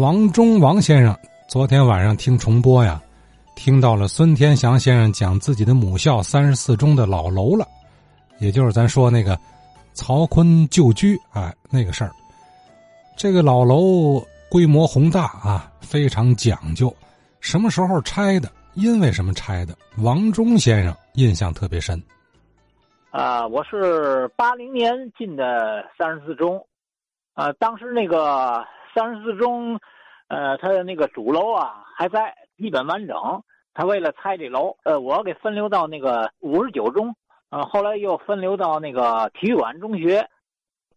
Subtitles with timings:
[0.00, 1.14] 王忠王先生
[1.46, 2.98] 昨天晚上听重播呀，
[3.54, 7.66] 听到了孙天祥先生讲自己的母校三十四中的老楼了，
[8.38, 9.38] 也就是咱说那个
[9.92, 12.12] 曹锟旧居哎那个事儿。
[13.18, 14.18] 这个老楼
[14.50, 16.94] 规模宏大啊，非常讲究。
[17.40, 18.50] 什么时候拆的？
[18.72, 19.76] 因为什么拆的？
[19.98, 22.02] 王忠先生印象特别深。
[23.10, 26.58] 啊，我是八零年进的三十四中，
[27.34, 28.64] 啊，当时那个
[28.94, 29.78] 三十四中，
[30.28, 33.42] 呃，它的那个主楼啊还在，基本完整。
[33.74, 37.14] 他为了拆这楼，呃，我给分流到那个五十九中，
[37.50, 40.28] 呃，后来又分流到那个体育馆中学。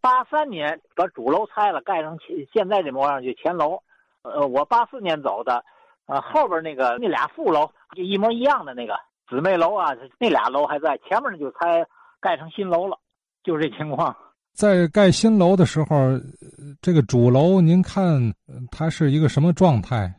[0.00, 2.18] 八三年把主楼拆了，盖成
[2.52, 3.78] 现在这模样，就前楼。
[4.22, 5.64] 呃，我八四年走的，
[6.06, 11.86] 呃，后边那个那俩副楼就一模一样的那个姊妹楼啊，那俩楼还在，前面就拆。
[12.20, 12.96] 盖成新楼了，
[13.42, 14.16] 就这情况。
[14.54, 16.18] 在盖新楼的时候，
[16.80, 18.32] 这个主楼您看
[18.70, 20.14] 它是一个什么状态？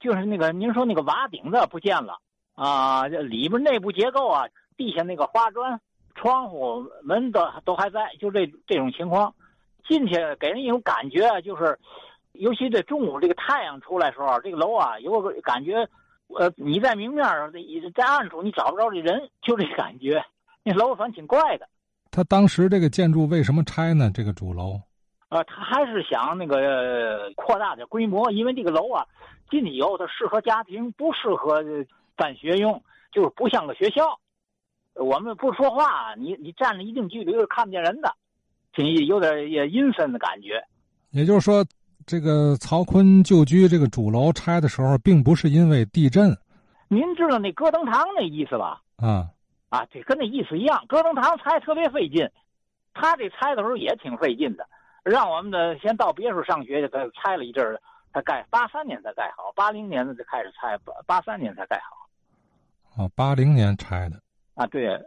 [0.00, 2.18] 就是那个您说那个瓦顶子不见了
[2.54, 5.80] 啊，里边内部结构啊，地下那个花砖、
[6.16, 9.32] 窗户、门都都还在，就这这种情况。
[9.88, 11.78] 进去给人一种感觉，就是
[12.32, 15.88] 尤其在中午这个太阳出来时候，这个楼啊有个感觉，
[16.36, 20.22] 呃，你在明面上在暗处你找不着这人，就这感觉。
[20.64, 21.68] 那楼反正挺怪的，
[22.18, 24.10] 他当时这个建筑为什么拆呢？
[24.12, 24.72] 这个主楼，
[25.28, 29.06] 呃，他还是想那个扩大点规模，因为这个楼啊
[29.48, 31.62] 进去以后它适合家庭，不适合
[32.16, 34.18] 办学用，就是不像个学校。
[34.94, 38.12] 我们不说话，你你站了一定距离是看不见人的，
[38.72, 40.60] 挺有点也阴森的感觉。
[41.12, 41.64] 也就是说，
[42.04, 46.36] 这个曹锟旧居这个主楼拆的时候，并不是因为地震。
[46.88, 48.82] 您知道那戈登堂那意思吧？
[48.96, 49.28] 啊。
[49.68, 50.84] 啊，这跟那意思一样。
[50.88, 52.30] 戈登堂拆特别费劲，
[52.94, 54.66] 他这拆的时候也挺费劲的。
[55.04, 57.80] 让我们的先到别处上学去，他拆了一阵儿，
[58.12, 63.02] 他盖八三年才盖好，八零年的就开始拆，八八三年才盖好。
[63.02, 64.20] 哦，八零年拆的。
[64.54, 65.00] 啊，对，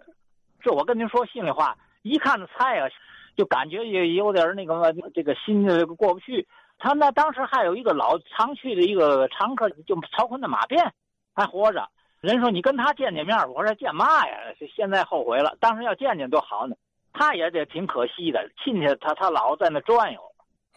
[0.61, 2.87] 这我跟您说心里话，一看这拆啊，
[3.35, 5.65] 就感觉也有点那个这个心
[5.95, 6.47] 过不去。
[6.79, 10.93] 他那当时还有一个老常去的一个常客，就曹锟的马鞭
[11.35, 11.87] 还活着。
[12.21, 14.35] 人说你跟他见见面，我说见嘛呀？
[14.75, 16.75] 现在后悔了，当时要见见多好呢。
[17.13, 20.19] 他也得挺可惜的，亲戚他他老在那转悠。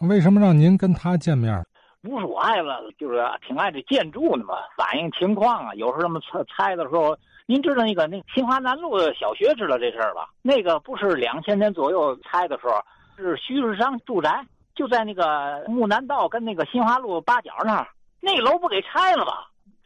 [0.09, 1.63] 为什么让您跟他见面？
[2.01, 5.73] 不是我爱了，就是挺爱这建筑的嘛，反映情况啊。
[5.75, 10.27] 有时候他们拆拆的时候，您知道那个那新华南路小学知道这事儿吧？
[10.41, 12.81] 那个不是两千年左右拆的时候，
[13.17, 17.87] 是徐世昌住宅，就在那个木南道跟那个新华路八角那儿，
[18.19, 19.33] 那楼不给拆了吗？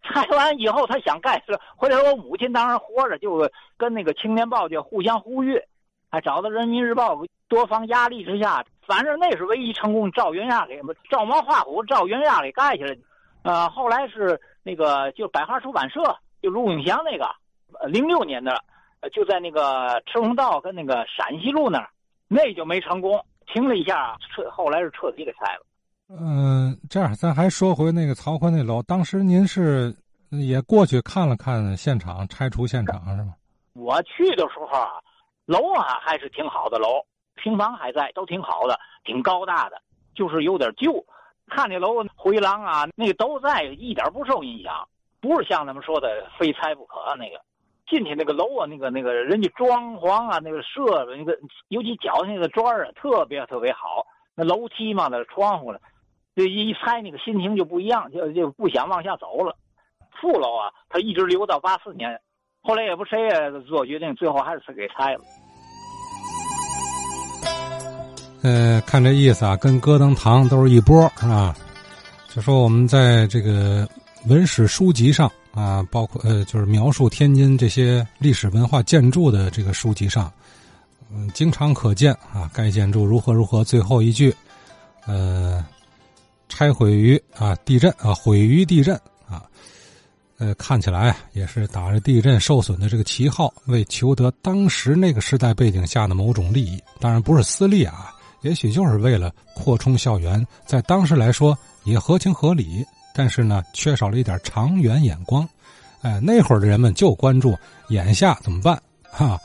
[0.04, 1.98] 拆完以后，他想盖是回来。
[2.02, 5.60] 我母亲当时活着，就跟那个《青年报》就互相呼吁，
[6.10, 7.16] 还找到《人民日报》
[7.48, 10.12] 多方压力之下，反正那是唯一成功。
[10.12, 12.98] 赵云亚给照猫画虎，赵云亚给盖起来。
[13.44, 16.02] 呃，后来是那个就百花出版社，
[16.42, 17.30] 就陆永祥那个，
[17.88, 18.64] 零六年的，
[19.14, 21.90] 就在那个赤峰道跟那个陕西路那儿，
[22.28, 25.66] 那就没成功，停了一下，彻后来是彻底给拆了。
[26.10, 26.18] 嗯，
[26.90, 29.94] 这样咱还说回那个曹锟那楼，当时您是
[30.32, 33.36] 也过去看了看现场拆除现场是吗？
[33.74, 34.90] 我去的时候啊，
[35.46, 37.06] 楼啊还是挺好的楼，
[37.36, 39.80] 平房还在，都挺好的，挺高大的，
[40.16, 41.06] 就是有点旧。
[41.48, 44.88] 看那楼回廊啊，那个都在，一点不受影响，
[45.22, 47.40] 不是像他们说的非拆不可那个。
[47.88, 54.06] 进去那个楼啊，那个那个人家装潢啊，那个设那个尤其脚下那个砖啊，特别特别好。
[54.34, 55.80] 那楼梯嘛，那窗户了。
[56.40, 59.58] 这一拆，那个心情就不一样，就就不想往下走了。
[60.22, 62.18] 副楼啊，他一直留到八四年，
[62.62, 65.22] 后来也不谁也做决定，最后还是给拆了。
[68.42, 71.54] 呃，看这意思啊，跟戈登堂都是一波，是吧？
[72.34, 73.86] 就说我们在这个
[74.30, 80.32] 文史书籍上啊，包括呃，就是描述天津这些历史文化建筑的这个书籍上，
[81.12, 84.34] 嗯，经常可见啊，该建筑如何如何，最后一句，
[85.06, 85.62] 呃。
[86.50, 88.94] 拆毁于啊地震啊毁于地震
[89.30, 89.44] 啊，
[90.38, 98.12] 呃看起来也是打着地震受损的这个旗号，为求得当时那个时代背景下的某种利益，当然不是私利啊，
[98.42, 105.48] 也许就是为了扩充校园，在当时来说也合情合理，但是呢缺少了一点长远眼光，
[106.02, 107.56] 哎那会儿的人们就关注
[107.90, 109.40] 眼下怎么办哈，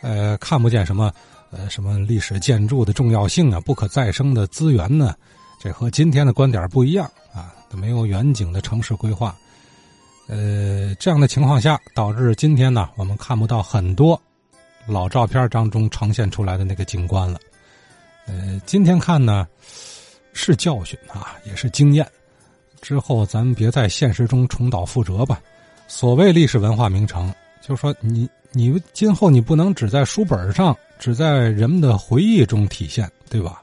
[0.00, 1.12] 呃看不见什么
[1.50, 5.14] 呃什么历史建筑的重要性啊，不可再生的资源呢。
[5.62, 7.04] 这和今天的观点不一样
[7.34, 9.36] 啊，没有远景的城市规划，
[10.26, 14.18] 呃，这样的情况下，导致今天呢，我们看不到很多
[14.86, 17.38] 老照片当中呈现出来的那个景观了。
[18.26, 19.46] 呃，今天看呢，
[20.32, 22.08] 是教训啊，也是经验
[22.80, 25.42] 之后咱们别在现实中重蹈覆辙吧。
[25.86, 27.30] 所谓历史文化名城，
[27.60, 33.62] 就是说你你今后你不能只在书本上，只在人们的回忆中体现，对吧？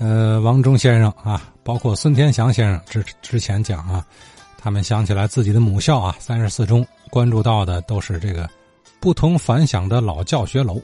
[0.00, 4.02] 呃，王忠先生啊，包括孙天祥先生之之前讲啊，
[4.58, 8.48] 他们想起来自己的母校啊，三十四中关注到的都是这个
[8.98, 10.80] 不同凡响的老教学楼。